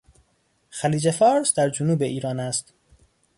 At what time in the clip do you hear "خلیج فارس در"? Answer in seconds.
0.69-1.69